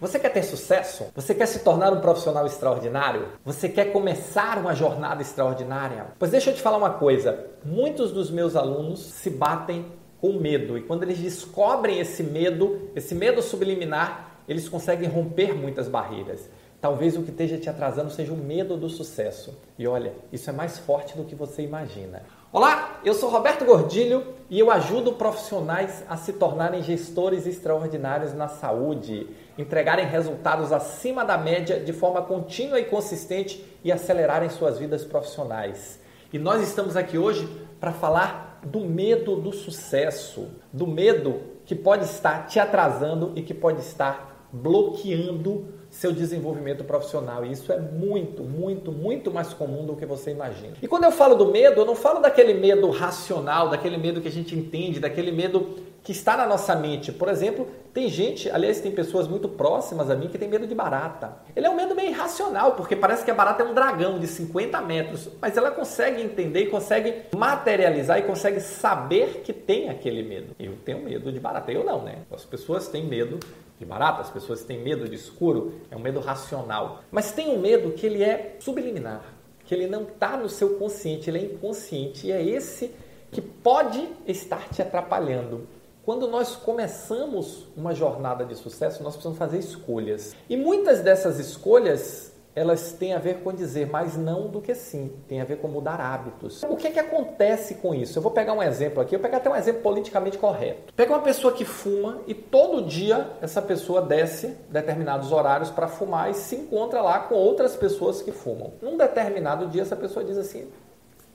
[0.00, 1.06] Você quer ter sucesso?
[1.12, 3.32] Você quer se tornar um profissional extraordinário?
[3.44, 6.06] Você quer começar uma jornada extraordinária?
[6.16, 9.86] Pois deixa eu te falar uma coisa: muitos dos meus alunos se batem
[10.20, 15.88] com medo e quando eles descobrem esse medo, esse medo subliminar, eles conseguem romper muitas
[15.88, 16.48] barreiras.
[16.80, 19.58] Talvez o que esteja te atrasando seja o medo do sucesso.
[19.76, 22.22] E olha, isso é mais forte do que você imagina.
[22.52, 28.48] Olá, eu sou Roberto Gordilho e eu ajudo profissionais a se tornarem gestores extraordinários na
[28.48, 35.04] saúde, entregarem resultados acima da média de forma contínua e consistente e acelerarem suas vidas
[35.04, 36.00] profissionais.
[36.32, 37.48] E nós estamos aqui hoje
[37.80, 43.54] para falar do medo do sucesso, do medo que pode estar te atrasando e que
[43.54, 47.44] pode estar bloqueando seu desenvolvimento profissional.
[47.44, 50.74] E isso é muito, muito, muito mais comum do que você imagina.
[50.82, 54.28] E quando eu falo do medo, eu não falo daquele medo racional, daquele medo que
[54.28, 57.12] a gente entende, daquele medo que está na nossa mente.
[57.12, 60.74] Por exemplo, tem gente, aliás, tem pessoas muito próximas a mim que tem medo de
[60.74, 61.36] barata.
[61.54, 64.26] Ele é um medo meio irracional, porque parece que a barata é um dragão de
[64.26, 70.22] 50 metros, mas ela consegue entender e consegue materializar e consegue saber que tem aquele
[70.22, 70.54] medo.
[70.58, 72.20] Eu tenho medo de barata, eu não, né?
[72.30, 73.38] As pessoas têm medo
[73.78, 77.02] de barata, as pessoas têm medo de escuro, é um medo racional.
[77.10, 79.22] Mas tem um medo que ele é subliminar,
[79.64, 82.92] que ele não está no seu consciente, ele é inconsciente e é esse
[83.30, 85.66] que pode estar te atrapalhando.
[86.04, 90.34] Quando nós começamos uma jornada de sucesso, nós precisamos fazer escolhas.
[90.48, 95.12] E muitas dessas escolhas elas têm a ver com dizer mais não do que sim,
[95.28, 96.64] tem a ver com mudar hábitos.
[96.64, 98.18] O que é que acontece com isso?
[98.18, 100.92] Eu vou pegar um exemplo aqui, eu vou pegar até um exemplo politicamente correto.
[100.92, 106.30] Pega uma pessoa que fuma e todo dia essa pessoa desce determinados horários para fumar
[106.30, 108.72] e se encontra lá com outras pessoas que fumam.
[108.82, 110.68] Num determinado dia essa pessoa diz assim: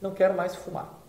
[0.02, 1.03] "Não quero mais fumar"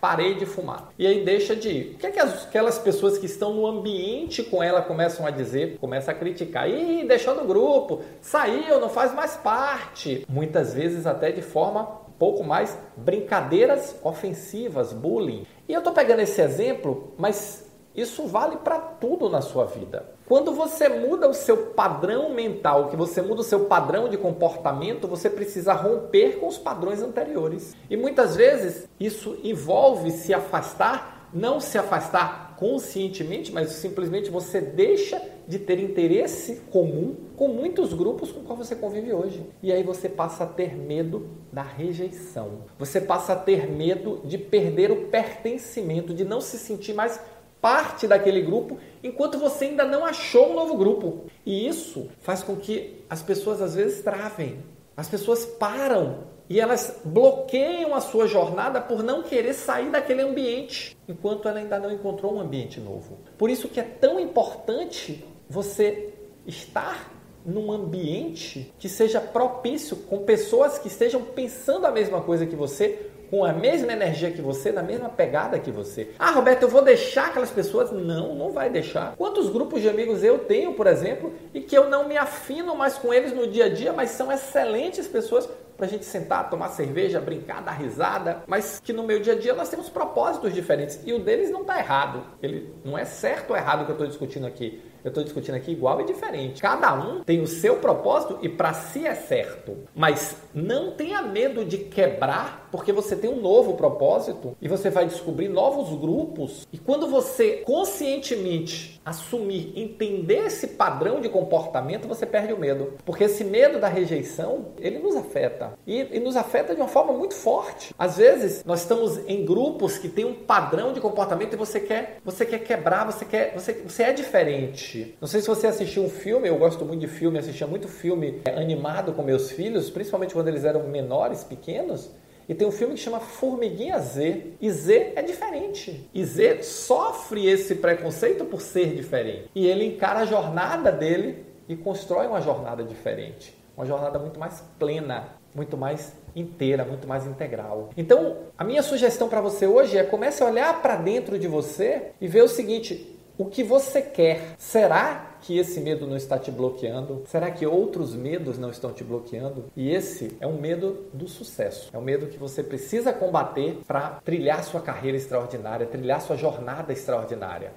[0.00, 0.92] parei de fumar.
[0.98, 1.94] E aí deixa de ir.
[1.94, 5.76] O que, é que aquelas pessoas que estão no ambiente com ela começam a dizer?
[5.78, 6.68] Começa a criticar.
[6.68, 10.24] Ih, deixou do grupo, saiu, não faz mais parte.
[10.28, 15.46] Muitas vezes até de forma pouco mais brincadeiras ofensivas, bullying.
[15.66, 20.04] E eu estou pegando esse exemplo, mas isso vale para tudo na sua vida.
[20.26, 25.08] Quando você muda o seu padrão mental, que você muda o seu padrão de comportamento,
[25.08, 27.74] você precisa romper com os padrões anteriores.
[27.90, 35.20] E muitas vezes isso envolve se afastar, não se afastar conscientemente, mas simplesmente você deixa
[35.48, 39.44] de ter interesse comum com muitos grupos com qual você convive hoje.
[39.62, 42.66] E aí você passa a ter medo da rejeição.
[42.78, 47.18] Você passa a ter medo de perder o pertencimento, de não se sentir mais
[47.60, 51.24] parte daquele grupo enquanto você ainda não achou um novo grupo.
[51.44, 54.58] E isso faz com que as pessoas às vezes travem.
[54.96, 60.96] As pessoas param e elas bloqueiam a sua jornada por não querer sair daquele ambiente,
[61.08, 63.18] enquanto ela ainda não encontrou um ambiente novo.
[63.38, 66.12] Por isso que é tão importante você
[66.44, 67.12] estar
[67.46, 73.10] num ambiente que seja propício com pessoas que estejam pensando a mesma coisa que você,
[73.30, 76.10] com a mesma energia que você, na mesma pegada que você.
[76.18, 77.92] Ah, Roberto, eu vou deixar aquelas pessoas?
[77.92, 79.14] Não, não vai deixar.
[79.16, 82.98] Quantos grupos de amigos eu tenho, por exemplo, e que eu não me afino mais
[82.98, 86.68] com eles no dia a dia, mas são excelentes pessoas para a gente sentar, tomar
[86.68, 91.00] cerveja, brincar, dar risada, mas que no meu dia a dia nós temos propósitos diferentes
[91.06, 92.22] e o deles não está errado.
[92.42, 94.82] Ele não é certo ou errado que eu estou discutindo aqui.
[95.04, 96.60] Eu estou discutindo aqui igual e diferente.
[96.60, 99.76] Cada um tem o seu propósito e para si é certo.
[99.94, 105.06] Mas não tenha medo de quebrar, porque você tem um novo propósito e você vai
[105.06, 106.66] descobrir novos grupos.
[106.72, 112.94] E quando você conscientemente assumir, entender esse padrão de comportamento, você perde o medo.
[113.04, 115.72] Porque esse medo da rejeição, ele nos afeta.
[115.86, 117.94] E, e nos afeta de uma forma muito forte.
[117.98, 122.18] Às vezes, nós estamos em grupos que tem um padrão de comportamento e você quer,
[122.24, 125.16] você quer quebrar, você quer, você, você é diferente assistir.
[125.20, 128.40] Não sei se você assistiu um filme, eu gosto muito de filme, assistia muito filme
[128.44, 132.10] é, animado com meus filhos, principalmente quando eles eram menores, pequenos.
[132.48, 134.54] E tem um filme que chama Formiguinha Z.
[134.60, 136.10] E Z é diferente.
[136.12, 139.48] E Z sofre esse preconceito por ser diferente.
[139.54, 143.56] E ele encara a jornada dele e constrói uma jornada diferente.
[143.76, 147.90] Uma jornada muito mais plena, muito mais inteira, muito mais integral.
[147.96, 152.10] Então, a minha sugestão para você hoje é comece a olhar para dentro de você
[152.20, 154.54] e ver o seguinte: o que você quer.
[154.58, 157.22] Será que esse medo não está te bloqueando?
[157.24, 159.64] Será que outros medos não estão te bloqueando?
[159.74, 161.88] E esse é um medo do sucesso.
[161.90, 166.92] É um medo que você precisa combater para trilhar sua carreira extraordinária, trilhar sua jornada
[166.92, 167.72] extraordinária.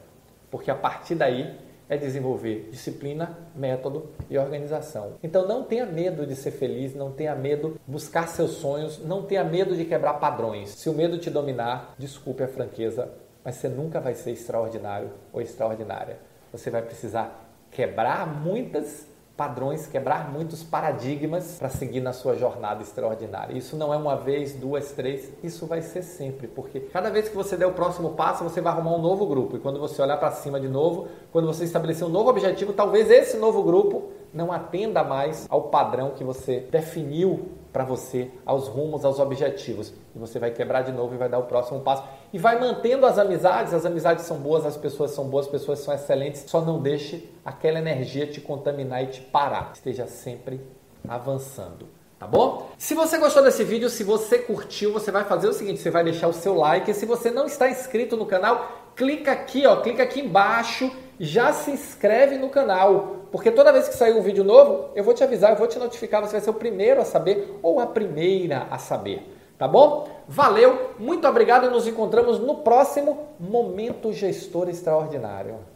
[0.52, 1.58] Porque a partir daí
[1.88, 5.14] é desenvolver disciplina, método e organização.
[5.24, 9.24] Então não tenha medo de ser feliz, não tenha medo de buscar seus sonhos, não
[9.24, 10.72] tenha medo de quebrar padrões.
[10.72, 13.10] Se o medo te dominar, desculpe a franqueza,
[13.44, 16.20] mas você nunca vai ser extraordinário ou extraordinária.
[16.52, 23.58] Você vai precisar quebrar muitas padrões, quebrar muitos paradigmas para seguir na sua jornada extraordinária.
[23.58, 27.36] Isso não é uma vez, duas, três, isso vai ser sempre, porque cada vez que
[27.36, 29.58] você der o próximo passo, você vai arrumar um novo grupo.
[29.58, 33.10] E quando você olhar para cima de novo, quando você estabelecer um novo objetivo, talvez
[33.10, 39.04] esse novo grupo não atenda mais ao padrão que você definiu para você, aos rumos,
[39.04, 39.92] aos objetivos.
[40.16, 42.04] E você vai quebrar de novo e vai dar o próximo passo.
[42.32, 45.80] E vai mantendo as amizades, as amizades são boas, as pessoas são boas, as pessoas
[45.80, 46.46] são excelentes.
[46.48, 49.72] Só não deixe aquela energia te contaminar e te parar.
[49.74, 50.62] Esteja sempre
[51.10, 51.88] avançando.
[52.20, 52.70] Tá bom?
[52.78, 56.04] Se você gostou desse vídeo, se você curtiu, você vai fazer o seguinte: você vai
[56.04, 56.92] deixar o seu like.
[56.92, 61.52] E se você não está inscrito no canal, clica aqui, ó, clica aqui embaixo, já
[61.52, 65.24] se inscreve no canal porque toda vez que sair um vídeo novo, eu vou te
[65.24, 68.68] avisar, eu vou te notificar, você vai ser o primeiro a saber ou a primeira
[68.70, 69.28] a saber.
[69.58, 70.08] Tá bom?
[70.28, 75.73] Valeu, muito obrigado e nos encontramos no próximo Momento Gestor Extraordinário.